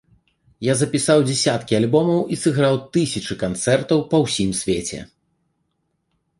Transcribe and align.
Я 0.67 0.73
запісаў 0.79 1.19
дзясяткі 1.27 1.77
альбомаў 1.81 2.23
і 2.35 2.41
сыграў 2.45 2.75
тысячы 2.99 3.39
канцэртаў 3.45 3.99
па 4.15 4.25
ўсім 4.27 4.49
свеце. 4.65 4.99